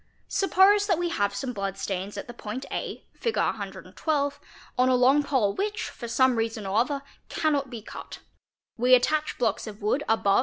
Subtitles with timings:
[0.27, 3.37] Sup pose that we have some blood stains at the point a (Fig.
[3.37, 4.39] 112)
[4.75, 8.17] on a long pole which for some reason or other cannot be cut;
[8.77, 10.39] we attach blocks of wood above— Fig.